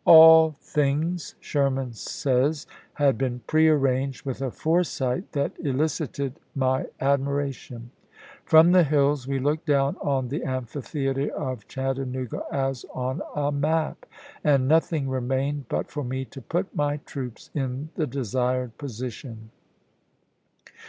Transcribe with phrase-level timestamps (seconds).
[0.04, 7.08] "All things," Sherman says," had been prearranged with a foresight that elicited my CHATTANOOGA 133
[7.12, 7.90] admiration.
[8.44, 10.30] From the hills we looked down on chap.
[10.32, 10.38] v.
[10.38, 14.04] the amphitheater of Chattanooga as on a map,
[14.42, 18.76] and Sherman, nothing remained but for me to put my troops in ^xxx7°'' the desired
[18.76, 19.50] position."